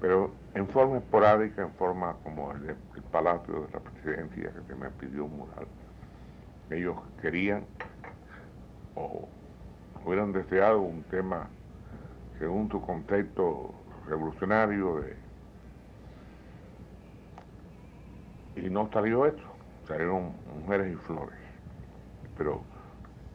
Pero 0.00 0.32
en 0.54 0.68
forma 0.68 0.98
esporádica, 0.98 1.62
en 1.62 1.72
forma 1.72 2.16
como 2.22 2.52
el, 2.52 2.76
Palacio 3.10 3.62
de 3.62 3.72
la 3.72 3.80
Presidencia 3.80 4.52
que 4.52 4.60
se 4.66 4.74
me 4.74 4.90
pidió 4.90 5.24
un 5.24 5.38
mural. 5.38 5.66
Ellos 6.68 6.96
querían 7.22 7.64
o 8.94 9.26
hubieran 10.04 10.32
deseado 10.32 10.82
un 10.82 11.02
tema 11.04 11.48
según 12.38 12.70
su 12.70 12.82
concepto 12.82 13.74
revolucionario 14.06 15.02
y 18.64 18.70
no 18.70 18.90
salió 18.92 19.26
eso, 19.26 19.44
salieron 19.86 20.32
mujeres 20.60 20.92
y 20.92 20.96
flores, 20.96 21.38
pero 22.36 22.62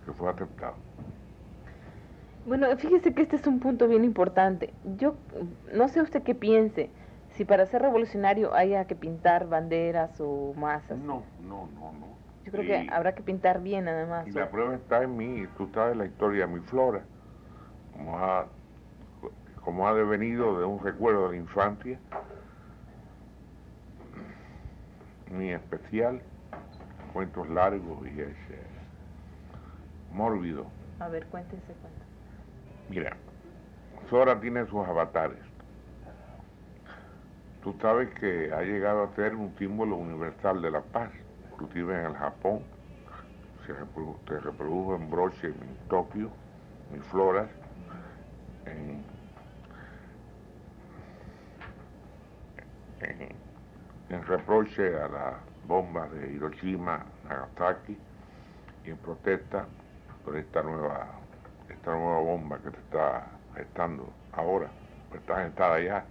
que 0.06 0.12
fue 0.14 0.30
aceptado. 0.30 0.76
Bueno, 2.46 2.68
fíjese 2.78 3.14
que 3.14 3.22
este 3.22 3.38
es 3.38 3.48
un 3.48 3.60
punto 3.60 3.88
bien 3.88 4.04
importante. 4.04 4.74
Yo 4.98 5.16
no 5.74 5.88
sé 5.88 6.02
usted 6.02 6.24
qué 6.24 6.36
piense, 6.36 6.90
si 7.32 7.46
para 7.46 7.66
ser 7.66 7.82
revolucionario 7.82 8.54
haya 8.54 8.86
que 8.86 8.96
pintar 8.96 9.48
banderas 9.48 10.20
o 10.20 10.54
masas. 10.58 10.98
No, 10.98 11.24
no, 11.42 11.70
no, 11.74 11.94
no. 11.94 12.14
Yo 12.46 12.52
creo 12.52 12.66
que 12.66 12.90
habrá 12.92 13.16
que 13.16 13.24
pintar 13.24 13.62
bien 13.62 13.88
además. 13.88 14.28
Y 14.28 14.32
la 14.32 14.50
prueba 14.50 14.76
está 14.76 15.02
en 15.04 15.16
mí, 15.16 15.48
tú 15.58 15.70
sabes 15.74 15.96
la 15.96 16.06
historia 16.06 16.46
de 16.46 16.54
mi 16.54 16.60
flora, 16.60 17.04
como 17.94 18.18
ha, 18.20 18.48
como 19.64 19.88
ha 19.88 19.94
devenido 19.94 20.60
de 20.60 20.66
un 20.66 20.84
recuerdo 20.84 21.30
de 21.30 21.38
la 21.38 21.42
infancia, 21.42 21.98
muy 25.34 25.52
especial, 25.52 26.22
cuentos 27.12 27.50
largos 27.50 28.06
y 28.08 28.22
es 28.22 28.36
mórbido. 30.12 30.68
A 31.00 31.10
ver, 31.10 31.26
cuéntese 31.28 31.74
cuento. 31.82 32.06
Mira, 32.90 33.18
Sora 34.10 34.40
tiene 34.40 34.66
sus 34.68 34.88
avatares. 34.88 35.40
Tú 37.64 37.76
sabes 37.82 38.10
que 38.20 38.54
ha 38.54 38.62
llegado 38.62 39.04
a 39.04 39.16
ser 39.16 39.36
un 39.36 39.56
símbolo 39.58 39.96
universal 39.96 40.62
de 40.62 40.70
la 40.70 40.82
paz, 40.82 41.10
inclusive 41.52 41.98
en 41.98 42.06
el 42.08 42.16
Japón. 42.16 42.60
Se, 43.66 43.74
reprodujo, 44.40 44.96
en 44.96 45.10
broche 45.10 45.48
en 45.48 45.88
Tokio, 45.90 46.30
en 46.94 47.02
floras, 47.04 47.50
en, 48.66 49.02
en 53.00 53.53
reproche 54.10 55.00
a 55.00 55.08
las 55.08 55.34
bombas 55.68 56.12
de 56.12 56.32
Hiroshima, 56.34 57.04
Nagasaki, 57.28 57.98
y 58.86 58.90
en 58.90 58.98
protesta 58.98 59.66
por 60.24 60.36
esta 60.38 60.62
nueva 60.62 61.24
esta 61.70 61.92
nueva 61.92 62.20
bomba 62.20 62.58
que 62.60 62.72
te 62.72 62.80
está 62.80 63.28
gestando 63.56 64.10
ahora, 64.32 64.70
pues 65.10 65.22
está 65.22 65.44
gestada 65.44 65.80
ya, 65.82 66.06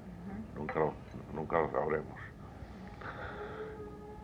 nunca, 0.57 0.79
lo, 0.79 0.95
nunca 1.35 1.61
lo 1.61 1.71
sabremos. 1.71 2.21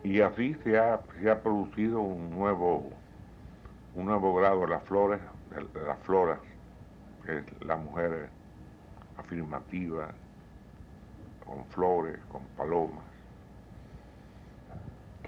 Y 0.03 0.21
así 0.21 0.55
se 0.63 0.77
ha, 0.77 0.99
se 1.19 1.29
ha 1.29 1.41
producido 1.41 2.01
un 2.01 2.29
nuevo, 2.29 2.89
un 3.95 4.05
nuevo 4.05 4.33
grado 4.35 4.61
de 4.61 4.67
las 4.67 4.83
flores, 4.83 5.19
de, 5.49 5.81
las 5.81 5.99
floras, 5.99 6.39
que 7.25 7.39
es 7.39 7.65
la 7.65 7.75
mujer 7.75 8.29
afirmativa, 9.17 10.09
con 11.45 11.65
flores, 11.65 12.17
con 12.31 12.43
palomas. 12.55 13.08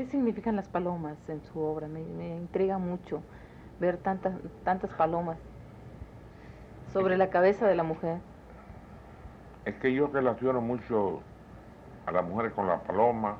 ¿Qué 0.01 0.07
significan 0.07 0.55
las 0.55 0.67
palomas 0.67 1.15
en 1.29 1.43
su 1.43 1.59
obra? 1.59 1.87
Me, 1.87 2.01
intriga 2.35 2.79
mucho 2.79 3.21
ver 3.79 3.97
tantas, 3.97 4.33
tantas 4.63 4.89
palomas 4.89 5.37
sobre 6.91 7.17
la 7.17 7.29
cabeza 7.29 7.67
de 7.67 7.75
la 7.75 7.83
mujer. 7.83 8.17
Es 9.63 9.75
que 9.75 9.93
yo 9.93 10.07
relaciono 10.07 10.59
mucho 10.59 11.21
a 12.07 12.11
las 12.11 12.25
mujeres 12.25 12.51
con 12.53 12.65
la 12.65 12.81
paloma, 12.81 13.37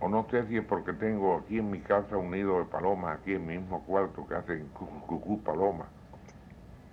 o 0.00 0.08
no 0.08 0.26
sé 0.30 0.46
si 0.46 0.56
es 0.56 0.64
porque 0.64 0.94
tengo 0.94 1.36
aquí 1.36 1.58
en 1.58 1.70
mi 1.70 1.80
casa 1.80 2.16
un 2.16 2.30
nido 2.30 2.58
de 2.58 2.64
palomas, 2.64 3.18
aquí 3.18 3.34
en 3.34 3.46
mi 3.46 3.58
mismo 3.58 3.82
cuarto 3.82 4.26
que 4.26 4.34
hacen 4.34 4.66
cucú 4.68 5.42
paloma, 5.42 5.88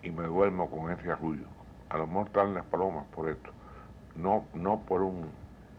y 0.03 0.11
me 0.11 0.23
duermo 0.23 0.69
con 0.69 0.91
ese 0.91 1.09
arrullo. 1.09 1.47
A 1.87 1.97
lo 1.99 2.05
mejor 2.05 2.27
están 2.27 2.53
las 2.53 2.65
palomas 2.65 3.05
por 3.15 3.29
esto, 3.29 3.49
no, 4.17 4.43
no 4.53 4.81
por 4.81 5.03
un 5.03 5.29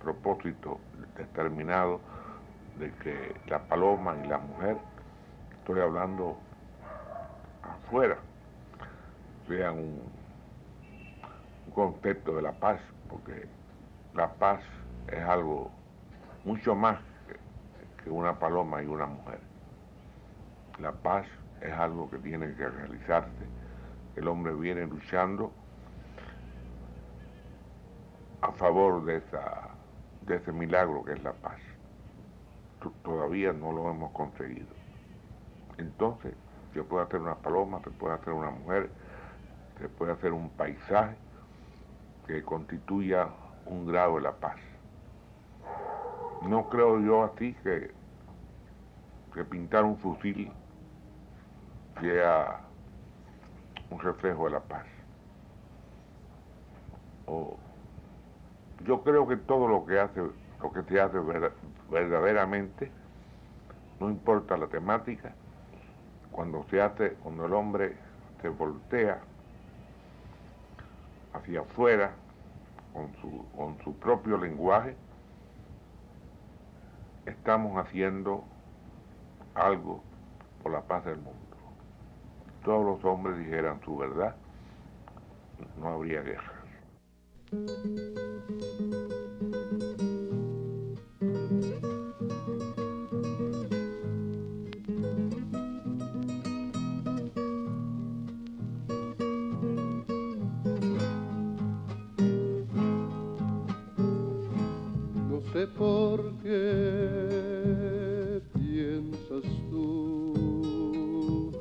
propósito 0.02 0.80
determinado 1.16 2.00
de 2.78 2.90
que 2.94 3.34
la 3.46 3.60
paloma 3.60 4.16
y 4.24 4.28
la 4.28 4.38
mujer, 4.38 4.76
estoy 5.58 5.80
hablando 5.80 6.38
afuera, 7.62 8.16
sean 9.48 9.78
un, 9.78 10.22
concepto 11.74 12.36
de 12.36 12.42
la 12.42 12.52
paz, 12.52 12.80
porque 13.08 13.46
la 14.14 14.30
paz 14.34 14.60
es 15.08 15.22
algo 15.22 15.70
mucho 16.44 16.74
más 16.74 16.98
que, 18.04 18.10
una 18.10 18.38
paloma 18.38 18.82
y 18.82 18.86
una 18.86 19.06
mujer. 19.06 19.38
La 20.78 20.92
paz 20.92 21.26
es 21.62 21.72
algo 21.72 22.10
que 22.10 22.18
tiene 22.18 22.54
que 22.56 22.68
realizarse. 22.68 23.46
El 24.16 24.28
hombre 24.28 24.52
viene 24.52 24.86
luchando 24.86 25.50
a 28.42 28.52
favor 28.52 29.04
de, 29.04 29.16
esa, 29.16 29.71
de 30.26 30.36
ese 30.36 30.52
milagro 30.52 31.04
que 31.04 31.12
es 31.12 31.22
la 31.22 31.32
paz. 31.32 31.58
Todavía 33.02 33.52
no 33.52 33.72
lo 33.72 33.90
hemos 33.90 34.12
conseguido. 34.12 34.66
Entonces, 35.78 36.34
yo 36.74 36.84
puedo 36.84 37.04
hacer 37.04 37.20
una 37.20 37.36
paloma, 37.36 37.80
se 37.84 37.90
puede 37.90 38.14
hacer 38.14 38.32
una 38.32 38.50
mujer, 38.50 38.90
se 39.78 39.88
puede 39.88 40.12
hacer 40.12 40.32
un 40.32 40.50
paisaje 40.50 41.16
que 42.26 42.42
constituya 42.42 43.28
un 43.66 43.86
grado 43.86 44.16
de 44.16 44.22
la 44.22 44.32
paz. 44.32 44.56
No 46.42 46.68
creo 46.68 47.00
yo 47.00 47.24
así 47.24 47.54
que, 47.62 47.92
que 49.34 49.44
pintar 49.44 49.84
un 49.84 49.96
fusil 49.98 50.50
sea 52.00 52.60
un 53.90 54.00
reflejo 54.00 54.44
de 54.46 54.50
la 54.50 54.60
paz. 54.60 54.86
Yo 58.84 59.02
creo 59.02 59.26
que 59.26 59.36
todo 59.36 59.68
lo 59.68 59.84
que 59.86 59.98
hace, 59.98 60.20
lo 60.20 60.72
que 60.72 60.82
se 60.82 61.00
hace 61.00 61.18
verdaderamente, 61.90 62.90
no 64.00 64.10
importa 64.10 64.56
la 64.56 64.66
temática, 64.66 65.32
cuando 66.30 66.64
se 66.70 66.80
hace, 66.80 67.12
cuando 67.22 67.46
el 67.46 67.52
hombre 67.52 67.96
se 68.40 68.48
voltea 68.48 69.20
hacia 71.34 71.60
afuera 71.60 72.12
con 73.54 73.78
su, 73.82 73.94
propio 73.94 74.36
lenguaje 74.36 74.96
estamos 77.26 77.78
haciendo 77.78 78.44
algo 79.54 80.02
por 80.62 80.72
la 80.72 80.82
paz 80.82 81.04
del 81.04 81.16
mundo. 81.16 81.38
Todos 82.64 82.84
los 82.84 83.04
hombres 83.04 83.38
dijeran 83.38 83.80
su 83.82 83.96
verdad, 83.96 84.34
no 85.78 85.88
habría 85.88 86.22
no 87.52 87.58
sé 105.52 105.66
piensas 108.54 109.44
tú, 109.70 111.52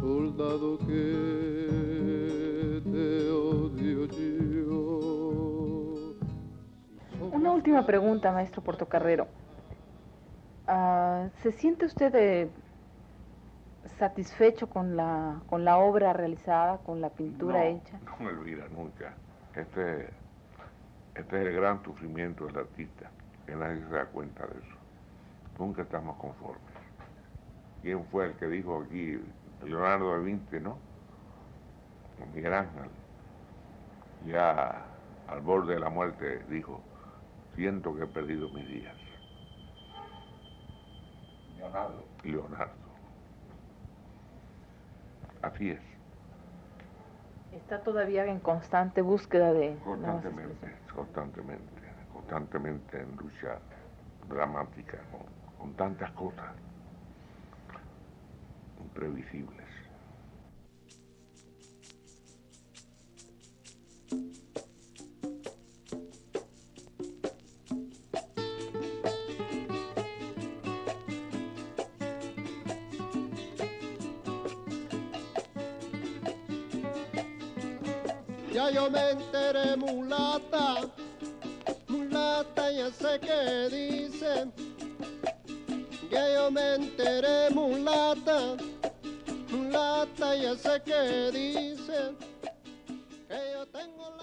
soldado 0.00 0.76
que 0.78 1.59
guerras. 7.62 7.84
pregunta, 7.84 8.32
maestro 8.32 8.62
Portocarrero. 8.62 9.26
Uh, 10.68 11.28
¿Se 11.42 11.52
siente 11.52 11.86
usted 11.86 12.14
eh, 12.14 12.50
satisfecho 13.98 14.68
con 14.68 14.96
la, 14.96 15.40
con 15.48 15.64
la 15.64 15.78
obra 15.78 16.12
realizada, 16.12 16.78
con 16.78 17.00
la 17.00 17.10
pintura 17.10 17.66
hecha? 17.66 17.98
No, 18.20 18.28
Elvira, 18.28 18.66
nunca. 18.68 19.14
Este, 19.54 20.10
este 21.14 21.40
es 21.40 21.46
el 21.46 21.52
gran 21.54 21.82
sufrimiento 21.82 22.46
del 22.46 22.58
artista, 22.58 23.10
que 23.46 23.56
nadie 23.56 23.82
se 23.82 23.94
da 23.94 24.06
cuenta 24.06 24.46
de 24.46 24.58
eso. 24.60 24.76
Nunca 25.58 25.82
estamos 25.82 26.16
conformes. 26.16 26.62
¿Quién 27.82 28.04
fue 28.06 28.26
el 28.26 28.34
que 28.34 28.46
dijo 28.46 28.82
aquí? 28.82 29.20
Leonardo 29.64 30.12
da 30.12 30.18
Vinci, 30.18 30.60
¿no? 30.60 30.78
Miguel 32.34 32.54
Ángel. 32.54 32.90
Ya 34.26 34.84
al 35.28 35.40
borde 35.40 35.74
de 35.74 35.80
la 35.80 35.88
muerte 35.88 36.44
dijo, 36.48 36.82
siento 37.60 37.94
que 37.94 38.04
he 38.04 38.06
perdido 38.06 38.48
mis 38.48 38.66
días. 38.66 38.94
Leonardo. 41.58 42.04
Leonardo. 42.24 42.74
Así 45.42 45.70
es. 45.70 45.80
Está 47.52 47.82
todavía 47.82 48.24
en 48.24 48.40
constante 48.40 49.02
búsqueda 49.02 49.52
de... 49.52 49.76
Constantemente, 49.84 50.74
constantemente, 50.94 51.82
constantemente 52.14 53.02
en 53.02 53.14
lucha 53.16 53.58
dramática 54.26 54.98
con, 55.10 55.20
con 55.58 55.74
tantas 55.74 56.10
cosas 56.12 56.54
imprevisibles. 58.80 59.59
Yo 78.52 78.90
me 78.90 79.10
enteré 79.10 79.76
mulata, 79.76 80.90
mulata 81.88 82.72
ya 82.72 82.90
sé 82.90 83.20
que 83.20 83.68
dice, 83.76 84.50
que 86.08 86.34
yo 86.34 86.50
me 86.50 86.74
enteré 86.74 87.50
mulata, 87.54 88.56
mulata 89.50 90.36
ya 90.36 90.54
sé 90.56 90.82
que 90.84 91.30
dice. 91.32 92.16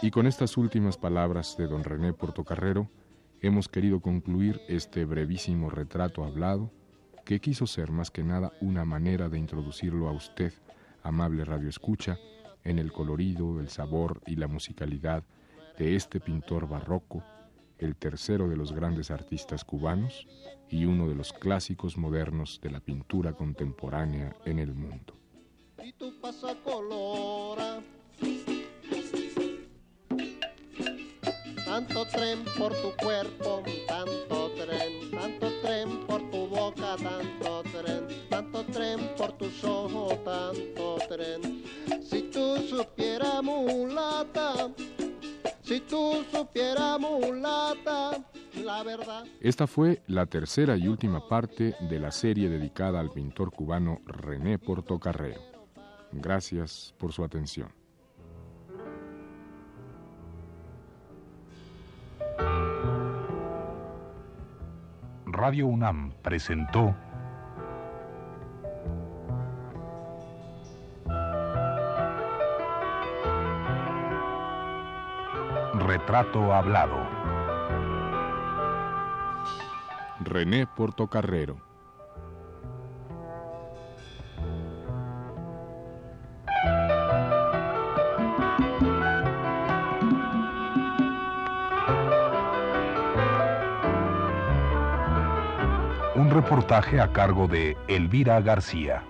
Y 0.02 0.12
con 0.12 0.28
estas 0.28 0.58
últimas 0.58 0.98
palabras 0.98 1.56
de 1.58 1.68
don 1.68 1.84
René 1.84 2.14
Portocarrero, 2.14 2.90
hemos 3.42 3.68
querido 3.68 4.00
concluir 4.00 4.62
este 4.68 5.06
brevísimo 5.06 5.70
retrato 5.70 6.24
hablado 6.24 6.72
que 7.26 7.40
quiso 7.40 7.66
ser 7.68 7.92
más 7.92 8.12
que 8.12 8.24
nada 8.24 8.54
una 8.62 8.86
manera 8.86 9.28
de 9.28 9.40
introducirlo 9.40 10.08
a 10.08 10.12
usted, 10.12 10.54
amable 11.04 11.44
radio 11.46 11.68
escucha, 11.68 12.18
en 12.68 12.80
el 12.80 12.92
colorido, 12.92 13.60
el 13.60 13.70
sabor 13.70 14.22
y 14.28 14.36
la 14.36 14.48
musicalidad 14.48 15.24
de 15.78 15.96
este 15.96 16.20
pintor 16.20 16.68
barroco, 16.68 17.24
el 17.78 17.96
tercero 17.96 18.50
de 18.50 18.58
los 18.58 18.74
grandes 18.74 19.10
artistas 19.10 19.64
cubanos 19.64 20.28
y 20.70 20.86
uno 20.86 21.08
de 21.08 21.16
los 21.16 21.32
clásicos 21.32 21.98
modernos 21.98 22.60
de 22.62 22.72
la 22.72 22.80
pintura 22.80 23.34
contemporánea 23.34 24.36
en 24.46 24.60
el 24.60 24.74
mundo. 24.74 25.16
tanto 31.66 32.06
tren 32.08 32.44
por 32.58 32.74
tu 32.82 32.96
cuerpo, 32.96 33.62
Esta 49.40 49.68
fue 49.68 50.02
la 50.08 50.26
tercera 50.26 50.76
y 50.78 50.88
última 50.88 51.28
parte 51.28 51.76
de 51.80 52.00
la 52.00 52.12
serie 52.12 52.50
dedicada 52.50 53.00
al 53.00 53.12
pintor 53.12 53.52
cubano 53.52 54.00
René 54.06 54.58
Portocarrero. 54.58 55.42
Gracias 56.12 56.96
por 56.98 57.14
su 57.14 57.24
atención. 57.24 57.70
Radio 65.28 65.68
UNAM 65.68 66.14
presentó 66.24 66.96
Retrato 75.76 76.54
Hablado. 76.54 77.17
René 80.20 80.66
Portocarrero. 80.66 81.58
Un 96.16 96.32
reportaje 96.32 97.00
a 97.00 97.14
cargo 97.14 97.48
de 97.48 97.78
Elvira 97.88 98.42
García. 98.42 99.04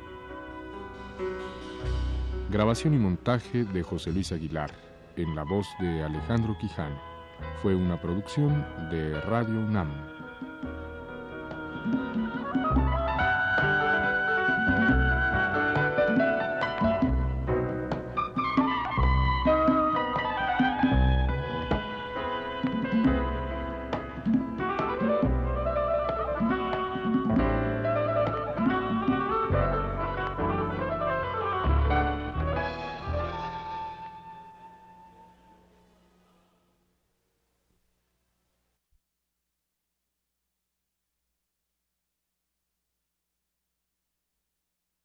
Grabación 2.49 2.93
y 2.93 2.97
montaje 2.97 3.63
de 3.63 3.83
José 3.83 4.11
Luis 4.11 4.31
Aguilar 4.31 4.71
en 5.15 5.35
la 5.35 5.43
voz 5.43 5.67
de 5.79 6.03
Alejandro 6.03 6.57
Quijano. 6.59 6.99
Fue 7.61 7.75
una 7.75 7.99
producción 7.99 8.65
de 8.89 9.19
Radio 9.21 9.59
UNAM. 9.59 10.16